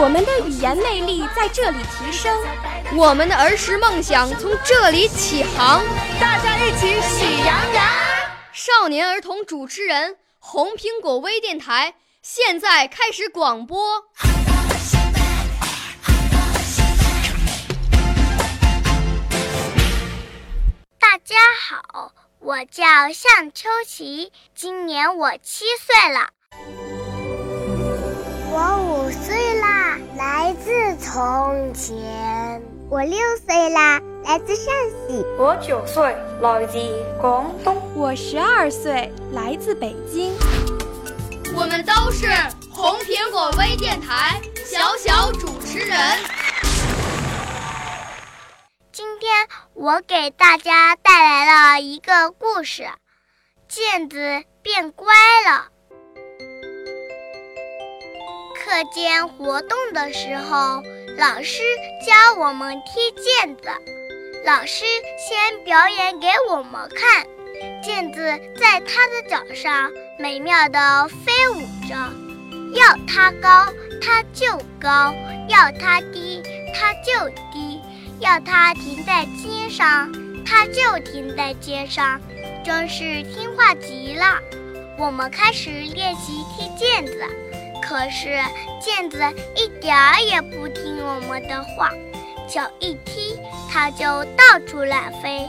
[0.00, 2.32] 我们的语言魅力在这里提升，
[2.94, 5.82] 我们的儿时梦想从这里起航。
[6.20, 7.84] 大家一起喜羊羊。
[8.52, 14.04] 少年儿童主持人，红苹果微电台现在开始广播。
[21.00, 26.30] 大家好，我叫向秋琪，今年我七岁了。
[28.50, 29.47] 我五岁
[31.18, 32.62] 从前。
[32.88, 34.72] 我六岁啦，来自陕
[35.08, 35.26] 西。
[35.36, 36.78] 我九岁，来自
[37.20, 37.76] 广东。
[37.96, 40.32] 我十二岁，来自北京。
[41.56, 42.28] 我们都是
[42.70, 45.98] 红苹果微电台小小主持人。
[48.92, 52.86] 今天我给大家带来了一个故事，
[53.68, 55.12] 毽子变乖
[55.44, 55.66] 了。
[58.54, 60.82] 课间活动的时候，
[61.18, 61.62] 老师
[62.06, 63.68] 教我们踢毽子。
[64.46, 64.84] 老师
[65.18, 67.26] 先表演给我们看，
[67.82, 68.20] 毽子
[68.56, 71.96] 在他的脚上美妙地飞舞着。
[72.72, 73.66] 要它高，
[74.00, 74.46] 它就
[74.80, 75.12] 高；
[75.48, 76.40] 要它低，
[76.72, 77.80] 它就低；
[78.20, 80.12] 要它停在肩上，
[80.46, 82.20] 它就停在肩上。
[82.64, 84.38] 真是听话极了。
[84.96, 87.26] 我们开始练习踢毽子。
[87.88, 88.28] 可是
[88.82, 89.18] 毽子
[89.56, 91.90] 一点儿也不听我们的话，
[92.46, 93.40] 脚一踢，
[93.72, 94.04] 它就
[94.36, 95.48] 到处乱飞。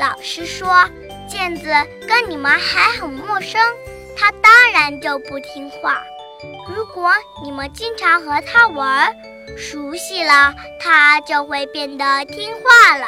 [0.00, 0.68] 老师说，
[1.28, 1.68] 毽子
[2.08, 3.60] 跟你们还很陌生，
[4.16, 6.02] 它当然就不听话。
[6.66, 7.10] 如果
[7.44, 9.14] 你们经常和它玩，
[9.58, 13.06] 熟悉了，它就会变得听话了。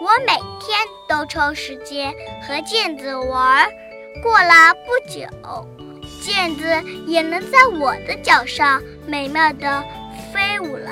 [0.00, 2.14] 我每天都抽时间
[2.48, 3.70] 和毽子玩，
[4.22, 5.28] 过了不久。
[6.30, 6.62] 毽子
[7.06, 9.82] 也能在我的脚上美妙地
[10.32, 10.90] 飞舞了。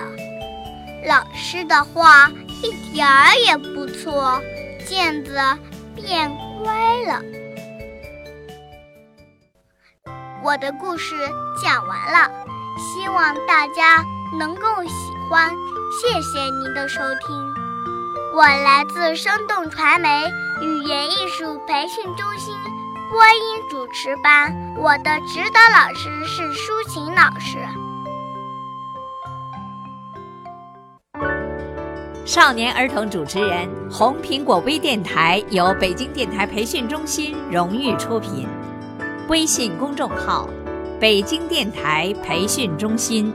[1.06, 2.28] 老师的话
[2.62, 4.42] 一点儿也不错，
[4.84, 5.38] 毽子
[5.94, 6.28] 变
[6.58, 6.74] 乖
[7.06, 7.22] 了。
[10.42, 11.14] 我的故事
[11.62, 12.28] 讲完了，
[12.76, 14.04] 希望大家
[14.38, 15.52] 能够喜欢。
[16.02, 17.54] 谢谢您的收听，
[18.34, 20.08] 我来自生动传媒
[20.60, 22.54] 语言艺术培训中心。
[23.10, 27.58] 播音主持班，我的指导老师是舒琴老师。
[32.24, 38.48] 少年儿童主持人，红苹果微电台由北京电台培训中心荣誉出品，
[39.28, 40.48] 微信公众号：
[40.98, 43.34] 北京电台培训中心。